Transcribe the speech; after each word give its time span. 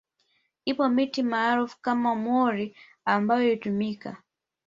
Ipo 0.65 0.89
miti 0.89 1.21
maarufu 1.23 1.77
kama 1.81 2.15
mwori 2.15 2.75
ambayo 3.05 3.43
ilitumika 3.47 4.17